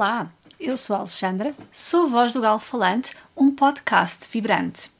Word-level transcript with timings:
Olá, 0.00 0.32
eu 0.58 0.78
sou 0.78 0.96
a 0.96 1.00
Alexandra, 1.00 1.54
sou 1.70 2.06
a 2.06 2.08
voz 2.08 2.32
do 2.32 2.40
Galo 2.40 2.58
Falante, 2.58 3.14
um 3.36 3.54
podcast 3.54 4.26
vibrante. 4.32 4.90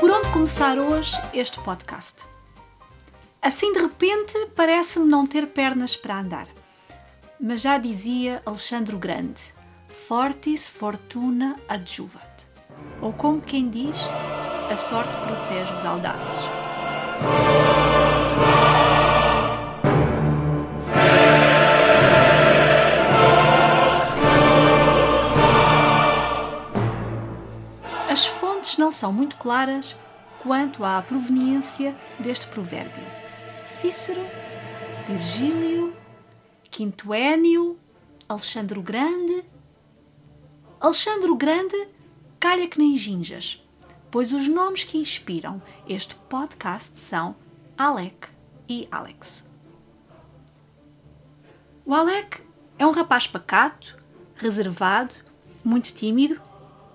Por 0.00 0.10
onde 0.10 0.28
começar 0.32 0.78
hoje 0.78 1.14
este 1.34 1.60
podcast? 1.60 2.24
Assim 3.42 3.74
de 3.74 3.80
repente 3.80 4.32
parece-me 4.56 5.04
não 5.04 5.26
ter 5.26 5.46
pernas 5.48 5.94
para 5.94 6.20
andar. 6.20 6.48
Mas 7.38 7.60
já 7.60 7.76
dizia 7.76 8.40
Alexandre 8.46 8.96
o 8.96 8.98
Grande: 8.98 9.38
Fortis 9.86 10.66
fortuna 10.66 11.56
adjuvat. 11.68 12.46
Ou 13.02 13.12
como 13.12 13.42
quem 13.42 13.68
diz, 13.68 13.98
a 14.72 14.76
sorte 14.78 15.12
protege 15.26 15.74
os 15.74 15.84
audazes. 15.84 16.48
Não 28.80 28.90
são 28.90 29.12
muito 29.12 29.36
claras 29.36 29.94
quanto 30.42 30.82
à 30.82 31.02
proveniência 31.02 31.94
deste 32.18 32.46
provérbio. 32.46 33.04
Cícero, 33.62 34.22
Virgílio, 35.06 35.94
Quinto 36.70 37.12
Énio, 37.12 37.78
Alexandre 38.26 38.78
o 38.78 38.82
Grande. 38.82 39.44
Alexandre 40.80 41.30
o 41.30 41.36
Grande 41.36 41.76
calha 42.40 42.66
que 42.66 42.78
nem 42.78 42.96
ginjas, 42.96 43.62
pois 44.10 44.32
os 44.32 44.48
nomes 44.48 44.82
que 44.82 44.96
inspiram 44.96 45.60
este 45.86 46.14
podcast 46.14 46.98
são 46.98 47.36
Alec 47.76 48.28
e 48.66 48.88
Alex. 48.90 49.44
O 51.84 51.94
Alec 51.94 52.42
é 52.78 52.86
um 52.86 52.92
rapaz 52.92 53.26
pacato, 53.26 53.98
reservado, 54.36 55.16
muito 55.62 55.92
tímido 55.92 56.40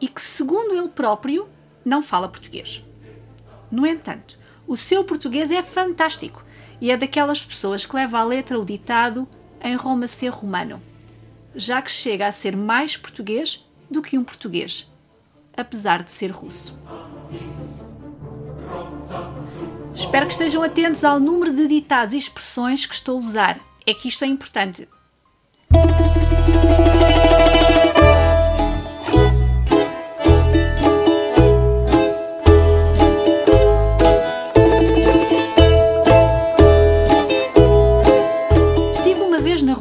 e 0.01 0.07
que, 0.07 0.21
segundo 0.21 0.73
ele 0.73 0.89
próprio, 0.89 1.47
não 1.85 2.01
fala 2.01 2.27
português. 2.27 2.83
No 3.71 3.85
entanto, 3.85 4.37
o 4.67 4.75
seu 4.75 5.03
português 5.03 5.51
é 5.51 5.61
fantástico 5.61 6.43
e 6.81 6.91
é 6.91 6.97
daquelas 6.97 7.43
pessoas 7.43 7.85
que 7.85 7.95
leva 7.95 8.19
à 8.19 8.23
letra 8.23 8.59
o 8.59 8.65
ditado 8.65 9.27
em 9.61 9.75
Roma 9.75 10.07
ser 10.07 10.29
romano, 10.29 10.81
já 11.55 11.81
que 11.81 11.91
chega 11.91 12.27
a 12.27 12.31
ser 12.31 12.57
mais 12.57 12.97
português 12.97 13.65
do 13.89 14.01
que 14.01 14.17
um 14.17 14.23
português, 14.23 14.91
apesar 15.55 16.03
de 16.03 16.11
ser 16.11 16.31
russo. 16.31 16.77
Espero 19.93 20.25
que 20.25 20.33
estejam 20.33 20.61
atentos 20.61 21.03
ao 21.03 21.19
número 21.19 21.53
de 21.53 21.67
ditados 21.67 22.13
e 22.13 22.17
expressões 22.17 22.85
que 22.85 22.93
estou 22.93 23.17
a 23.17 23.21
usar. 23.21 23.59
É 23.85 23.93
que 23.93 24.07
isto 24.07 24.25
é 24.25 24.27
importante. 24.27 24.89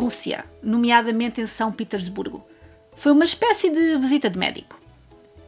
Rússia, 0.04 0.44
nomeadamente 0.62 1.40
em 1.40 1.46
São 1.46 1.72
Petersburgo. 1.72 2.44
Foi 2.94 3.10
uma 3.10 3.24
espécie 3.24 3.70
de 3.70 3.96
visita 3.96 4.28
de 4.28 4.38
médico. 4.38 4.78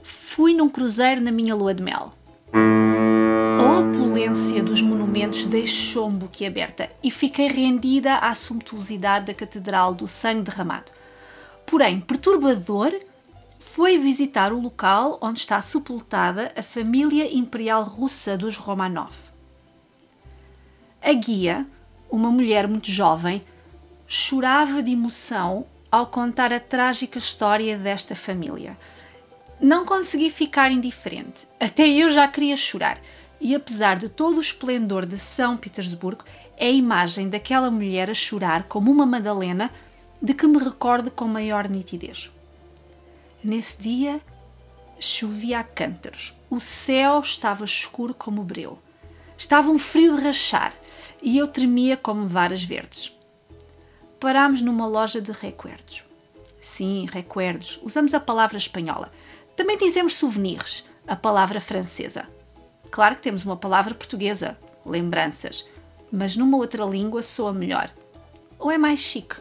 Fui 0.03 0.55
num 0.55 0.67
cruzeiro 0.67 1.21
na 1.21 1.31
minha 1.31 1.55
lua 1.55 1.75
de 1.75 1.83
mel. 1.83 2.11
A 2.55 3.81
opulência 3.81 4.63
dos 4.63 4.81
monumentos 4.81 5.45
deixou-me 5.45 6.17
boquiaberta 6.17 6.91
e 7.05 7.11
fiquei 7.11 7.49
rendida 7.49 8.15
à 8.15 8.35
sumptuosidade 8.35 9.27
da 9.27 9.35
Catedral 9.35 9.93
do 9.93 10.09
Sangue 10.09 10.45
Derramado. 10.45 10.91
Porém, 11.67 12.01
perturbador 12.01 12.99
foi 13.61 13.99
visitar 13.99 14.55
o 14.55 14.61
local 14.63 15.19
onde 15.21 15.41
está 15.41 15.61
sepultada 15.61 16.51
a 16.57 16.63
família 16.63 17.31
imperial 17.31 17.85
russa 17.85 18.39
dos 18.39 18.57
Romanov. 18.57 19.13
A 21.03 21.13
guia, 21.13 21.67
uma 22.11 22.31
mulher 22.31 22.67
muito 22.67 22.91
jovem, 22.91 23.43
chorava 24.07 24.83
de 24.83 24.93
emoção 24.93 25.67
ao 25.91 26.07
contar 26.07 26.53
a 26.53 26.61
trágica 26.61 27.19
história 27.19 27.77
desta 27.77 28.15
família. 28.15 28.77
Não 29.61 29.85
consegui 29.85 30.31
ficar 30.31 30.71
indiferente, 30.71 31.49
até 31.59 31.89
eu 31.89 32.11
já 32.11 32.29
queria 32.29 32.57
chorar, 32.57 33.01
e 33.41 33.55
apesar 33.55 33.97
de 33.97 34.09
todo 34.09 34.39
o 34.39 34.41
esplendor 34.41 35.07
de 35.07 35.19
São 35.19 35.57
Petersburgo, 35.57 36.25
é 36.57 36.67
a 36.67 36.71
imagem 36.71 37.29
daquela 37.29 37.71
mulher 37.71 38.11
a 38.11 38.15
chorar 38.15 38.65
como 38.65 38.91
uma 38.91 39.07
Madalena 39.07 39.71
de 40.21 40.35
que 40.35 40.47
me 40.47 40.59
recordo 40.59 41.11
com 41.11 41.27
maior 41.27 41.69
nitidez. 41.69 42.31
Nesse 43.43 43.81
dia 43.81 44.21
chovia 44.99 45.61
a 45.61 45.65
cântaros, 45.65 46.35
o 46.49 46.59
céu 46.59 47.21
estava 47.21 47.65
escuro 47.65 48.15
como 48.15 48.43
breu, 48.43 48.79
estava 49.37 49.71
um 49.71 49.79
frio 49.79 50.17
de 50.17 50.23
rachar 50.23 50.73
e 51.23 51.37
eu 51.37 51.49
tremia 51.49 51.97
como 51.97 52.27
varas 52.27 52.63
verdes. 52.63 53.16
Parámos 54.19 54.63
numa 54.63 54.87
loja 54.87 55.21
de 55.21 55.31
recuerdos. 55.31 56.03
Sim, 56.61 57.07
recuerdos, 57.13 57.79
usamos 57.83 58.15
a 58.15 58.21
palavra 58.21 58.57
espanhola. 58.57 59.13
Também 59.55 59.77
dizemos 59.77 60.17
souvenirs, 60.17 60.85
a 61.07 61.15
palavra 61.15 61.61
francesa. 61.61 62.27
Claro 62.91 63.17
que 63.17 63.23
temos 63.23 63.45
uma 63.45 63.57
palavra 63.57 63.95
portuguesa, 63.95 64.57
lembranças, 64.85 65.69
mas 66.11 66.37
numa 66.37 66.57
outra 66.57 66.85
língua 66.85 67.23
soa 67.23 67.53
melhor. 67.53 67.91
Ou 68.59 68.71
é 68.71 68.79
mais 68.79 69.01
chique, 69.01 69.37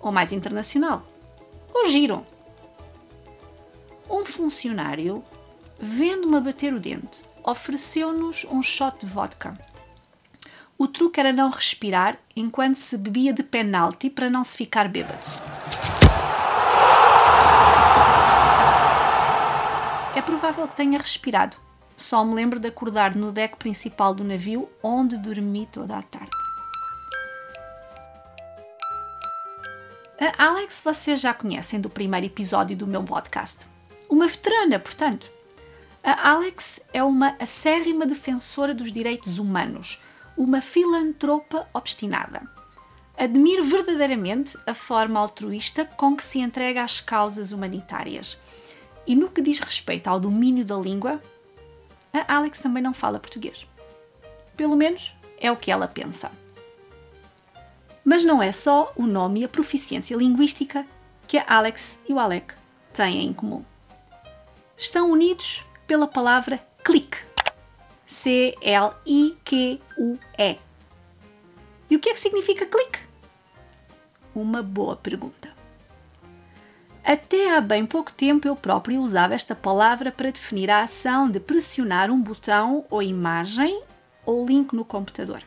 ou 0.00 0.10
mais 0.10 0.32
internacional, 0.32 1.04
ou 1.72 1.86
giro. 1.88 2.26
Um 4.08 4.24
funcionário, 4.24 5.22
vendo-me 5.78 6.40
bater 6.40 6.72
o 6.72 6.80
dente, 6.80 7.24
ofereceu-nos 7.44 8.46
um 8.50 8.62
shot 8.62 9.00
de 9.00 9.06
vodka. 9.06 9.56
O 10.76 10.88
truque 10.88 11.20
era 11.20 11.32
não 11.32 11.50
respirar 11.50 12.18
enquanto 12.34 12.74
se 12.74 12.98
bebia 12.98 13.32
de 13.32 13.44
penalti 13.44 14.10
para 14.10 14.28
não 14.28 14.42
se 14.42 14.56
ficar 14.56 14.88
bêbado. 14.88 15.24
É 20.16 20.20
provável 20.20 20.66
que 20.66 20.74
tenha 20.74 20.98
respirado. 20.98 21.56
Só 21.96 22.24
me 22.24 22.34
lembro 22.34 22.58
de 22.58 22.68
acordar 22.68 23.14
no 23.14 23.30
deck 23.30 23.56
principal 23.56 24.14
do 24.14 24.24
navio, 24.24 24.68
onde 24.82 25.16
dormi 25.16 25.68
toda 25.70 25.96
a 25.96 26.02
tarde. 26.02 26.30
A 30.18 30.46
Alex 30.46 30.80
vocês 30.84 31.20
já 31.20 31.32
conhecem 31.32 31.80
do 31.80 31.88
primeiro 31.88 32.26
episódio 32.26 32.76
do 32.76 32.86
meu 32.86 33.02
podcast. 33.04 33.64
Uma 34.08 34.26
veterana, 34.26 34.80
portanto. 34.80 35.30
A 36.02 36.30
Alex 36.30 36.80
é 36.92 37.02
uma 37.02 37.36
acérrima 37.40 38.06
defensora 38.06 38.74
dos 38.74 38.92
direitos 38.92 39.38
humanos, 39.38 40.00
uma 40.36 40.60
filantropa 40.60 41.68
obstinada. 41.72 42.42
Admiro 43.16 43.62
verdadeiramente 43.64 44.58
a 44.66 44.74
forma 44.74 45.20
altruísta 45.20 45.84
com 45.84 46.16
que 46.16 46.24
se 46.24 46.40
entrega 46.40 46.82
às 46.82 47.00
causas 47.00 47.52
humanitárias. 47.52 48.38
E 49.06 49.14
no 49.14 49.30
que 49.30 49.40
diz 49.40 49.60
respeito 49.60 50.08
ao 50.08 50.18
domínio 50.18 50.64
da 50.64 50.76
língua, 50.76 51.20
a 52.12 52.36
Alex 52.36 52.58
também 52.58 52.82
não 52.82 52.92
fala 52.92 53.20
português. 53.20 53.66
Pelo 54.56 54.76
menos 54.76 55.12
é 55.38 55.50
o 55.50 55.56
que 55.56 55.70
ela 55.70 55.86
pensa. 55.86 56.30
Mas 58.04 58.24
não 58.24 58.42
é 58.42 58.52
só 58.52 58.92
o 58.96 59.06
nome 59.06 59.40
e 59.40 59.44
a 59.44 59.48
proficiência 59.48 60.16
linguística 60.16 60.86
que 61.26 61.38
a 61.38 61.44
Alex 61.46 61.98
e 62.08 62.12
o 62.12 62.18
Alec 62.18 62.54
têm 62.92 63.24
em 63.24 63.32
comum. 63.32 63.64
Estão 64.76 65.10
unidos 65.10 65.64
pela 65.86 66.06
palavra 66.06 66.64
clique. 66.84 67.33
C-L-I-Q-U-E. 68.14 68.58
E 71.90 71.96
o 71.96 71.98
que 71.98 72.10
é 72.10 72.14
que 72.14 72.20
significa 72.20 72.64
clique? 72.64 73.00
Uma 74.32 74.62
boa 74.62 74.94
pergunta. 74.94 75.52
Até 77.04 77.56
há 77.56 77.60
bem 77.60 77.84
pouco 77.84 78.12
tempo 78.12 78.46
eu 78.46 78.54
próprio 78.54 79.02
usava 79.02 79.34
esta 79.34 79.56
palavra 79.56 80.12
para 80.12 80.30
definir 80.30 80.70
a 80.70 80.84
ação 80.84 81.28
de 81.28 81.40
pressionar 81.40 82.08
um 82.08 82.22
botão 82.22 82.84
ou 82.88 83.02
imagem 83.02 83.82
ou 84.24 84.46
link 84.46 84.72
no 84.72 84.84
computador. 84.84 85.42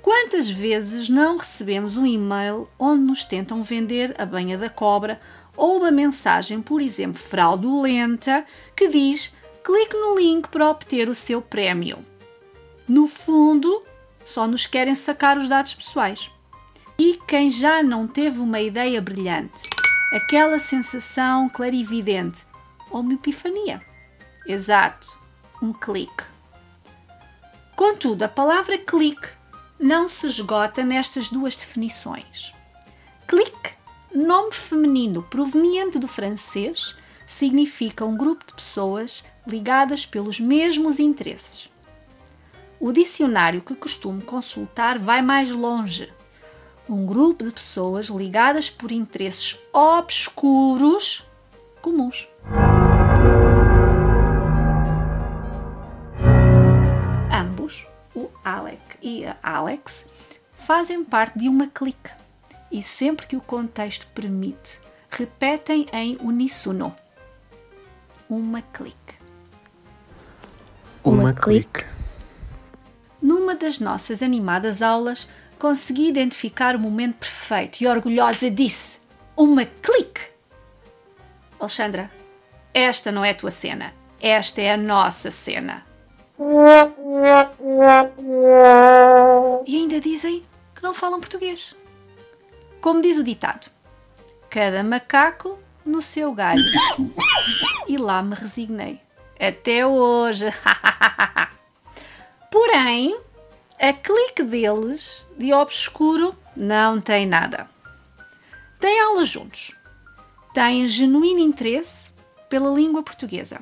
Quantas 0.00 0.48
vezes 0.48 1.10
não 1.10 1.36
recebemos 1.36 1.98
um 1.98 2.06
e-mail 2.06 2.68
onde 2.78 3.02
nos 3.02 3.22
tentam 3.22 3.62
vender 3.62 4.14
a 4.18 4.24
banha 4.24 4.56
da 4.56 4.70
cobra 4.70 5.20
ou 5.56 5.76
uma 5.76 5.90
mensagem, 5.90 6.62
por 6.62 6.80
exemplo, 6.80 7.20
fraudulenta 7.20 8.46
que 8.74 8.88
diz 8.88 9.30
clique 9.62 9.96
no 9.96 10.18
link 10.18 10.48
para 10.48 10.68
obter 10.68 11.08
o 11.08 11.14
seu 11.14 11.40
prémio. 11.40 12.04
No 12.88 13.06
fundo, 13.06 13.82
só 14.24 14.46
nos 14.46 14.66
querem 14.66 14.94
sacar 14.94 15.38
os 15.38 15.48
dados 15.48 15.74
pessoais. 15.74 16.30
E 16.98 17.18
quem 17.26 17.50
já 17.50 17.82
não 17.82 18.06
teve 18.06 18.38
uma 18.38 18.60
ideia 18.60 19.00
brilhante, 19.00 19.68
aquela 20.14 20.58
sensação 20.58 21.48
clarividente 21.48 22.44
ou 22.90 23.00
uma 23.00 23.14
epifania? 23.14 23.80
Exato, 24.46 25.18
um 25.62 25.72
clique. 25.72 26.24
Contudo, 27.74 28.24
a 28.24 28.28
palavra 28.28 28.76
clique 28.76 29.28
não 29.78 30.06
se 30.06 30.26
esgota 30.26 30.84
nestas 30.84 31.30
duas 31.30 31.56
definições. 31.56 32.52
Clique, 33.26 33.72
nome 34.14 34.52
feminino 34.52 35.22
proveniente 35.22 35.98
do 35.98 36.06
francês, 36.06 36.94
significa 37.32 38.04
um 38.04 38.14
grupo 38.14 38.44
de 38.46 38.52
pessoas 38.52 39.24
ligadas 39.46 40.04
pelos 40.04 40.38
mesmos 40.38 41.00
interesses. 41.00 41.70
O 42.78 42.92
dicionário 42.92 43.62
que 43.62 43.74
costumo 43.74 44.20
consultar 44.20 44.98
vai 44.98 45.22
mais 45.22 45.50
longe. 45.50 46.12
Um 46.86 47.06
grupo 47.06 47.44
de 47.44 47.50
pessoas 47.50 48.08
ligadas 48.08 48.68
por 48.68 48.92
interesses 48.92 49.58
obscuros 49.72 51.24
comuns. 51.80 52.28
Ambos, 57.32 57.86
o 58.14 58.28
Alec 58.44 58.98
e 59.00 59.24
a 59.24 59.36
Alex, 59.42 60.04
fazem 60.52 61.02
parte 61.02 61.38
de 61.38 61.48
uma 61.48 61.66
clique 61.66 62.10
e 62.70 62.82
sempre 62.82 63.26
que 63.26 63.36
o 63.36 63.40
contexto 63.40 64.06
permite, 64.08 64.78
repetem 65.10 65.86
em 65.92 66.18
uníssono 66.20 66.94
uma 68.34 68.62
clique. 68.62 69.14
Uma 71.04 71.34
clique. 71.34 71.84
Numa 73.20 73.54
das 73.54 73.78
nossas 73.78 74.22
animadas 74.22 74.80
aulas, 74.80 75.28
consegui 75.58 76.08
identificar 76.08 76.74
o 76.74 76.80
momento 76.80 77.18
perfeito 77.18 77.82
e 77.82 77.86
orgulhosa 77.86 78.50
disse: 78.50 78.98
Uma 79.36 79.66
clique! 79.66 80.32
Alexandra, 81.60 82.10
esta 82.72 83.12
não 83.12 83.22
é 83.22 83.30
a 83.30 83.34
tua 83.34 83.50
cena, 83.50 83.92
esta 84.20 84.62
é 84.62 84.72
a 84.72 84.76
nossa 84.78 85.30
cena. 85.30 85.84
E 89.66 89.76
ainda 89.76 90.00
dizem 90.00 90.42
que 90.74 90.82
não 90.82 90.94
falam 90.94 91.20
português. 91.20 91.76
Como 92.80 93.02
diz 93.02 93.18
o 93.18 93.24
ditado: 93.24 93.70
cada 94.48 94.82
macaco 94.82 95.61
no 95.84 96.02
seu 96.02 96.32
galho. 96.32 96.62
E 97.86 97.96
lá 97.96 98.22
me 98.22 98.34
resignei. 98.34 99.00
Até 99.38 99.86
hoje. 99.86 100.46
Porém, 102.50 103.18
a 103.80 103.92
clique 103.92 104.42
deles, 104.42 105.26
de 105.36 105.52
obscuro, 105.52 106.34
não 106.56 107.00
tem 107.00 107.26
nada. 107.26 107.68
Têm 108.78 109.00
aulas 109.00 109.28
juntos. 109.28 109.74
Têm 110.54 110.86
genuíno 110.86 111.40
interesse 111.40 112.12
pela 112.48 112.70
língua 112.70 113.02
portuguesa. 113.02 113.60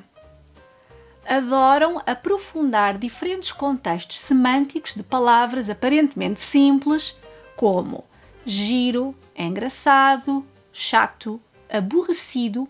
Adoram 1.27 2.03
aprofundar 2.05 2.99
diferentes 2.99 3.53
contextos 3.53 4.19
semânticos 4.19 4.95
de 4.95 5.03
palavras 5.03 5.71
aparentemente 5.71 6.41
simples, 6.41 7.17
como 7.55 8.05
giro, 8.45 9.15
engraçado, 9.37 10.45
chato, 10.73 11.41
aborrecido 11.71 12.69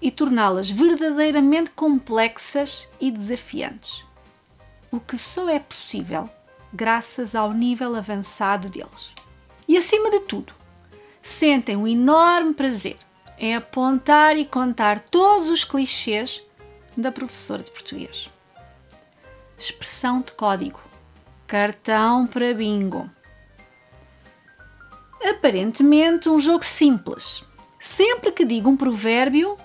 e 0.00 0.10
torná-las 0.10 0.68
verdadeiramente 0.68 1.70
complexas 1.70 2.88
e 3.00 3.10
desafiantes. 3.10 4.04
O 4.90 5.00
que 5.00 5.16
só 5.16 5.48
é 5.48 5.58
possível 5.58 6.28
graças 6.72 7.34
ao 7.34 7.52
nível 7.52 7.94
avançado 7.94 8.68
deles. 8.68 9.12
E 9.68 9.76
acima 9.76 10.10
de 10.10 10.20
tudo, 10.20 10.52
sentem 11.20 11.76
um 11.76 11.86
enorme 11.86 12.54
prazer 12.54 12.96
em 13.38 13.54
apontar 13.54 14.36
e 14.36 14.46
contar 14.46 15.00
todos 15.00 15.48
os 15.48 15.64
clichês 15.64 16.42
da 16.96 17.12
professora 17.12 17.62
de 17.62 17.70
português. 17.70 18.30
Expressão 19.58 20.20
de 20.20 20.32
código. 20.32 20.80
Cartão 21.46 22.26
para 22.26 22.54
bingo. 22.54 23.08
Aparentemente 25.22 26.28
um 26.28 26.40
jogo 26.40 26.64
simples, 26.64 27.44
Sempre 27.82 28.30
que 28.30 28.44
digo 28.44 28.70
um 28.70 28.76
provérbio, 28.76 29.56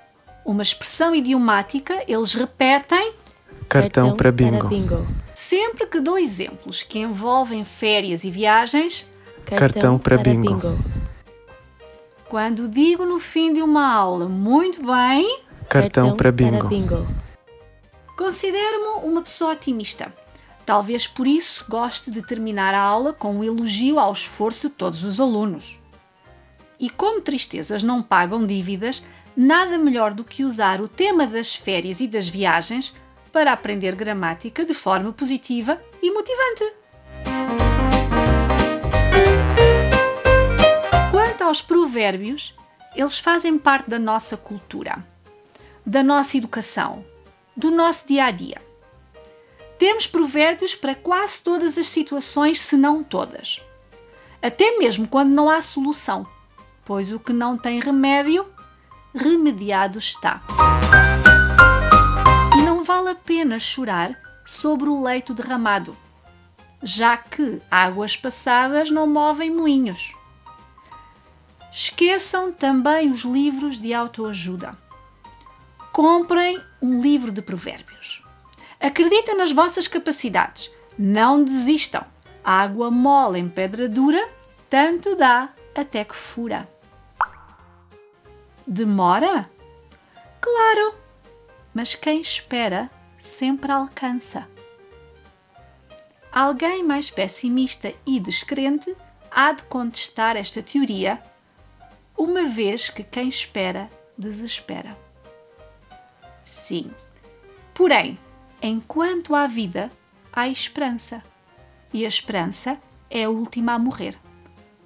uma 0.43 0.63
expressão 0.63 1.13
idiomática, 1.13 2.03
eles 2.07 2.33
repetem 2.33 3.13
cartão, 3.69 4.15
para, 4.15 4.31
bingo. 4.31 4.57
para 4.57 4.67
bingo. 4.69 5.07
Sempre 5.35 5.85
que 5.85 5.99
dou 5.99 6.17
exemplos 6.17 6.81
que 6.81 6.97
envolvem 6.97 7.63
férias 7.63 8.23
e 8.23 8.31
viagens, 8.31 9.05
cartão, 9.45 9.57
cartão 9.59 9.99
para, 9.99 10.17
para 10.17 10.31
bingo. 10.31 10.47
bingo. 10.47 10.77
Quando 12.27 12.67
digo 12.67 13.05
no 13.05 13.19
fim 13.19 13.53
de 13.53 13.61
uma 13.61 13.87
aula, 13.93 14.27
muito 14.27 14.83
bem, 14.83 15.41
cartão, 15.69 16.07
cartão 16.09 16.17
para 16.17 16.31
bingo. 16.31 16.57
Para 16.57 16.69
bingo. 16.69 17.07
Considero-me 18.17 19.07
uma 19.07 19.21
pessoa 19.21 19.53
otimista. 19.53 20.11
Talvez 20.65 21.05
por 21.05 21.27
isso 21.27 21.63
goste 21.69 22.09
de 22.09 22.23
terminar 22.23 22.73
a 22.73 22.81
aula 22.81 23.13
com 23.13 23.35
um 23.35 23.43
elogio 23.43 23.99
ao 23.99 24.11
esforço 24.11 24.69
de 24.69 24.73
todos 24.73 25.03
os 25.03 25.19
alunos. 25.19 25.77
E 26.79 26.89
como 26.89 27.21
tristezas 27.21 27.81
não 27.81 28.03
pagam 28.03 28.45
dívidas, 28.45 29.03
nada 29.35 29.77
melhor 29.77 30.13
do 30.13 30.23
que 30.23 30.43
usar 30.43 30.79
o 30.79 30.87
tema 30.87 31.25
das 31.25 31.55
férias 31.55 31.99
e 31.99 32.07
das 32.07 32.27
viagens 32.27 32.95
para 33.31 33.51
aprender 33.51 33.95
gramática 33.95 34.63
de 34.63 34.73
forma 34.73 35.11
positiva 35.11 35.81
e 36.01 36.11
motivante. 36.11 36.73
Quanto 41.11 41.41
aos 41.43 41.61
provérbios, 41.61 42.55
eles 42.95 43.17
fazem 43.17 43.57
parte 43.57 43.89
da 43.89 43.97
nossa 43.97 44.37
cultura, 44.37 45.03
da 45.85 46.03
nossa 46.03 46.37
educação, 46.37 47.03
do 47.55 47.71
nosso 47.71 48.07
dia 48.07 48.25
a 48.25 48.31
dia. 48.31 48.61
Temos 49.79 50.07
provérbios 50.07 50.75
para 50.75 50.95
quase 50.95 51.41
todas 51.41 51.77
as 51.77 51.87
situações, 51.89 52.59
se 52.59 52.75
não 52.77 53.03
todas. 53.03 53.61
Até 54.41 54.77
mesmo 54.77 55.07
quando 55.07 55.29
não 55.29 55.49
há 55.49 55.61
solução 55.61 56.25
pois 56.87 57.11
o 57.11 57.19
que 57.19 57.33
não 57.33 57.57
tem 57.57 57.81
remédio, 57.81 58.45
remediado 59.13 59.99
está. 59.99 60.41
E 62.57 62.61
não 62.61 62.81
vale 62.81 63.09
a 63.09 63.15
pena 63.15 63.59
chorar 63.59 64.17
sobre 64.45 64.87
o 64.87 65.03
leito 65.03 65.33
derramado, 65.33 65.97
já 66.81 67.17
que 67.17 67.61
águas 67.69 68.15
passadas 68.15 68.89
não 68.89 69.05
movem 69.05 69.51
moinhos. 69.51 70.15
Esqueçam 71.73 72.53
também 72.53 73.11
os 73.11 73.25
livros 73.25 73.81
de 73.81 73.93
autoajuda. 73.93 74.77
Comprem 75.91 76.57
um 76.81 77.01
livro 77.01 77.33
de 77.33 77.41
provérbios. 77.41 78.23
Acreditem 78.79 79.35
nas 79.35 79.51
vossas 79.51 79.89
capacidades. 79.89 80.71
Não 80.97 81.43
desistam. 81.43 82.05
água 82.41 82.89
mole 82.89 83.39
em 83.39 83.49
pedra 83.49 83.89
dura, 83.89 84.25
tanto 84.69 85.17
dá 85.17 85.49
até 85.75 86.05
que 86.05 86.15
fura. 86.15 86.76
Demora? 88.69 89.49
Claro, 90.41 90.93
mas 91.73 91.95
quem 91.95 92.19
espera 92.19 92.91
sempre 93.17 93.71
alcança. 93.71 94.45
Alguém 96.29 96.83
mais 96.83 97.09
pessimista 97.09 97.93
e 98.05 98.19
descrente 98.19 98.93
há 99.31 99.53
de 99.53 99.63
contestar 99.63 100.35
esta 100.35 100.61
teoria, 100.61 101.17
uma 102.17 102.45
vez 102.45 102.89
que 102.89 103.03
quem 103.03 103.29
espera 103.29 103.89
desespera. 104.17 104.97
Sim, 106.43 106.91
porém, 107.73 108.19
enquanto 108.61 109.33
há 109.33 109.47
vida, 109.47 109.89
há 110.33 110.49
esperança. 110.49 111.23
E 111.93 112.03
a 112.03 112.07
esperança 112.09 112.77
é 113.09 113.23
a 113.23 113.29
última 113.29 113.75
a 113.75 113.79
morrer. 113.79 114.19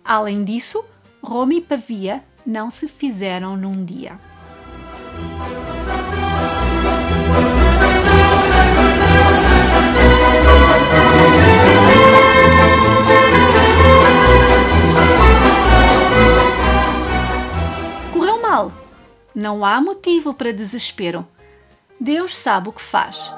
Além 0.05 0.43
disso, 0.43 0.85
Roma 1.23 1.55
e 1.55 1.61
Pavia 1.61 2.23
não 2.45 2.69
se 2.69 2.87
fizeram 2.87 3.55
num 3.55 3.83
dia. 3.83 4.19
Correu 18.13 18.41
mal. 18.41 18.71
Não 19.33 19.63
há 19.63 19.79
motivo 19.79 20.33
para 20.33 20.51
desespero. 20.51 21.27
Deus 21.99 22.35
sabe 22.35 22.69
o 22.69 22.73
que 22.73 22.81
faz. 22.81 23.33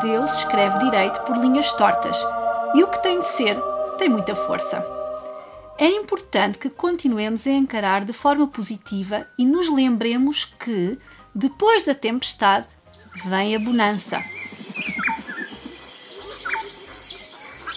Deus 0.00 0.38
escreve 0.38 0.78
direito 0.78 1.20
por 1.22 1.36
linhas 1.36 1.72
tortas. 1.74 2.18
E 2.74 2.82
o 2.82 2.88
que 2.88 3.02
tem 3.02 3.20
de 3.20 3.26
ser 3.26 3.60
tem 3.98 4.08
muita 4.08 4.34
força 4.34 4.95
é 5.78 5.88
importante 5.88 6.58
que 6.58 6.70
continuemos 6.70 7.46
a 7.46 7.50
encarar 7.50 8.04
de 8.04 8.12
forma 8.12 8.46
positiva 8.46 9.26
e 9.38 9.44
nos 9.44 9.68
lembremos 9.68 10.44
que, 10.44 10.98
depois 11.34 11.82
da 11.82 11.94
tempestade, 11.94 12.66
vem 13.26 13.54
a 13.54 13.58
bonança. 13.58 14.18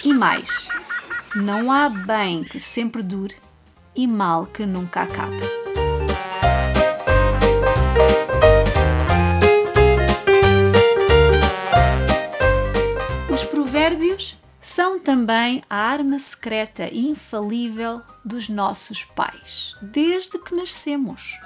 E 0.06 0.14
mais, 0.14 0.70
não 1.36 1.72
há 1.72 1.90
bem 1.90 2.44
que 2.44 2.60
sempre 2.60 3.04
dure 3.04 3.36
e 3.96 4.08
mal 4.08 4.46
que 4.46 4.66
nunca 4.66 5.02
acabe. 5.02 5.59
Também 15.00 15.64
a 15.70 15.76
arma 15.76 16.20
secreta 16.20 16.88
e 16.92 17.08
infalível 17.08 18.02
dos 18.24 18.50
nossos 18.50 19.04
pais, 19.04 19.76
desde 19.82 20.38
que 20.38 20.56
nascemos. 20.56 21.40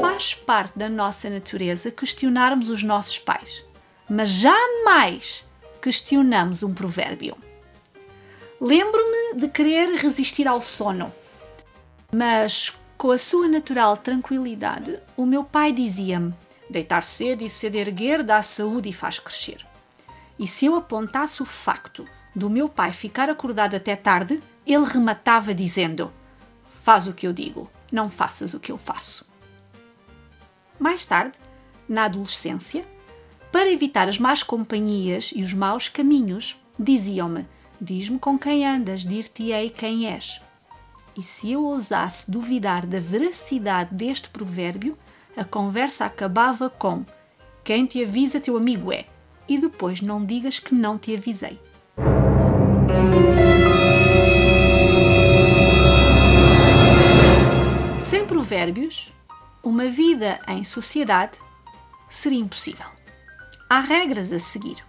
Faz 0.00 0.34
parte 0.34 0.78
da 0.78 0.88
nossa 0.88 1.28
natureza 1.28 1.90
questionarmos 1.90 2.68
os 2.68 2.82
nossos 2.82 3.18
pais, 3.18 3.64
mas 4.08 4.30
jamais 4.30 5.44
questionamos 5.80 6.62
um 6.62 6.72
provérbio. 6.72 7.36
Lembro-me 8.60 9.40
de 9.40 9.48
querer 9.48 9.96
resistir 9.96 10.46
ao 10.46 10.62
sono, 10.62 11.12
mas 12.14 12.72
com 12.96 13.10
a 13.10 13.18
sua 13.18 13.48
natural 13.48 13.96
tranquilidade, 13.96 15.00
o 15.16 15.26
meu 15.26 15.42
pai 15.42 15.72
dizia-me: 15.72 16.32
deitar 16.70 17.02
cedo 17.02 17.42
e 17.42 17.50
cedo 17.50 17.74
erguer 17.74 18.22
dá 18.22 18.40
saúde 18.42 18.90
e 18.90 18.92
faz 18.92 19.18
crescer. 19.18 19.71
E 20.38 20.46
se 20.46 20.66
eu 20.66 20.74
apontasse 20.74 21.42
o 21.42 21.46
facto 21.46 22.06
do 22.34 22.48
meu 22.48 22.68
pai 22.68 22.92
ficar 22.92 23.28
acordado 23.28 23.74
até 23.74 23.94
tarde, 23.94 24.42
ele 24.66 24.84
rematava 24.84 25.54
dizendo: 25.54 26.12
Faz 26.82 27.06
o 27.06 27.12
que 27.12 27.26
eu 27.26 27.32
digo, 27.32 27.70
não 27.90 28.08
faças 28.08 28.54
o 28.54 28.60
que 28.60 28.72
eu 28.72 28.78
faço. 28.78 29.26
Mais 30.78 31.04
tarde, 31.04 31.38
na 31.88 32.04
adolescência, 32.04 32.84
para 33.50 33.70
evitar 33.70 34.08
as 34.08 34.18
más 34.18 34.42
companhias 34.42 35.30
e 35.34 35.42
os 35.42 35.52
maus 35.52 35.88
caminhos, 35.88 36.60
diziam-me: 36.78 37.46
Diz-me 37.80 38.18
com 38.18 38.38
quem 38.38 38.66
andas, 38.66 39.02
dir-te-ei 39.02 39.70
quem 39.70 40.10
és. 40.10 40.40
E 41.16 41.22
se 41.22 41.52
eu 41.52 41.62
ousasse 41.62 42.30
duvidar 42.30 42.86
da 42.86 42.98
veracidade 42.98 43.94
deste 43.94 44.30
provérbio, 44.30 44.96
a 45.36 45.44
conversa 45.44 46.06
acabava 46.06 46.70
com: 46.70 47.04
Quem 47.62 47.84
te 47.84 48.02
avisa, 48.02 48.40
teu 48.40 48.56
amigo 48.56 48.90
é 48.90 49.11
e 49.48 49.58
depois 49.58 50.00
não 50.00 50.24
digas 50.24 50.58
que 50.58 50.74
não 50.74 50.98
te 50.98 51.14
avisei. 51.14 51.60
Sem 58.00 58.26
provérbios, 58.26 59.12
uma 59.62 59.88
vida 59.88 60.38
em 60.48 60.64
sociedade 60.64 61.38
seria 62.10 62.40
impossível. 62.40 62.86
Há 63.68 63.80
regras 63.80 64.32
a 64.32 64.38
seguir. 64.38 64.84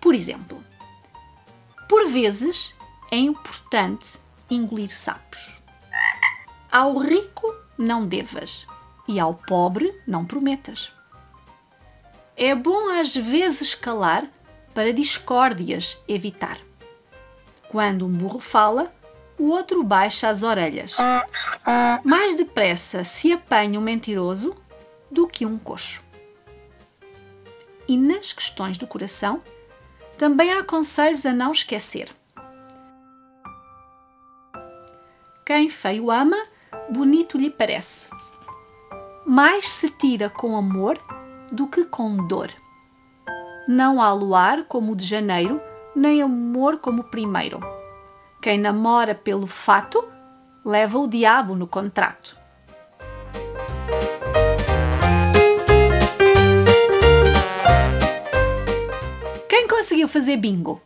Por 0.00 0.14
exemplo, 0.14 0.62
por 1.88 2.08
vezes 2.08 2.74
é 3.10 3.16
importante 3.16 4.18
engolir 4.50 4.90
sapos. 4.90 5.60
Ao 6.70 6.98
rico 6.98 7.54
não 7.78 8.06
devas 8.06 8.66
e 9.08 9.20
ao 9.20 9.34
pobre 9.34 9.94
não 10.06 10.24
prometas. 10.24 10.95
É 12.36 12.54
bom 12.54 12.90
às 12.90 13.16
vezes 13.16 13.74
calar 13.74 14.28
para 14.74 14.92
discórdias 14.92 15.96
evitar. 16.06 16.58
Quando 17.68 18.04
um 18.04 18.10
burro 18.10 18.38
fala, 18.38 18.92
o 19.38 19.48
outro 19.48 19.82
baixa 19.82 20.28
as 20.28 20.42
orelhas. 20.42 20.96
Mais 22.04 22.34
depressa 22.34 23.04
se 23.04 23.32
apanha 23.32 23.80
um 23.80 23.82
mentiroso 23.82 24.54
do 25.10 25.26
que 25.26 25.46
um 25.46 25.56
coxo. 25.56 26.04
E 27.88 27.96
nas 27.96 28.32
questões 28.32 28.76
do 28.76 28.86
coração, 28.86 29.42
também 30.18 30.52
há 30.52 30.62
conselhos 30.62 31.24
a 31.24 31.32
não 31.32 31.52
esquecer. 31.52 32.10
Quem 35.44 35.70
feio 35.70 36.10
ama, 36.10 36.36
bonito 36.90 37.38
lhe 37.38 37.48
parece. 37.48 38.08
Mais 39.24 39.68
se 39.68 39.88
tira 39.88 40.28
com 40.28 40.56
amor 40.56 40.98
do 41.50 41.66
que 41.66 41.84
com 41.84 42.26
dor. 42.26 42.50
Não 43.68 44.00
há 44.00 44.12
luar 44.12 44.64
como 44.64 44.92
o 44.92 44.96
de 44.96 45.04
janeiro, 45.04 45.60
nem 45.94 46.22
amor 46.22 46.78
como 46.78 47.00
o 47.00 47.04
primeiro. 47.04 47.60
Quem 48.40 48.58
namora 48.58 49.14
pelo 49.14 49.46
fato, 49.46 50.02
leva 50.64 50.98
o 50.98 51.08
diabo 51.08 51.56
no 51.56 51.66
contrato. 51.66 52.36
Quem 59.48 59.66
conseguiu 59.66 60.06
fazer 60.06 60.36
bingo? 60.36 60.80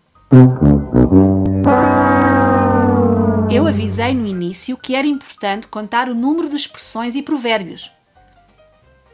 Eu 3.50 3.66
avisei 3.66 4.14
no 4.14 4.26
início 4.26 4.76
que 4.76 4.94
era 4.94 5.06
importante 5.06 5.66
contar 5.66 6.08
o 6.08 6.14
número 6.14 6.48
de 6.48 6.56
expressões 6.56 7.16
e 7.16 7.22
provérbios 7.22 7.90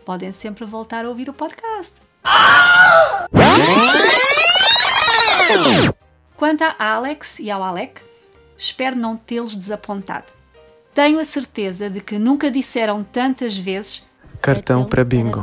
podem 0.07 0.31
sempre 0.31 0.65
voltar 0.65 1.05
a 1.05 1.09
ouvir 1.09 1.29
o 1.29 1.33
podcast. 1.33 1.97
Quanto 6.37 6.63
a 6.63 6.77
Alex 6.79 7.41
e 7.41 7.51
ao 7.51 7.61
Alec, 7.61 8.01
espero 8.57 8.95
não 8.95 9.17
tê-los 9.17 9.57
desapontado. 9.57 10.33
Tenho 10.95 11.19
a 11.19 11.25
certeza 11.25 11.91
de 11.91 12.01
que 12.01 12.19
nunca 12.19 12.51
disseram 12.53 13.03
tantas 13.03 13.59
vezes 13.59 14.07
cartão 14.41 14.85
para 14.85 15.05
bingo. 15.05 15.43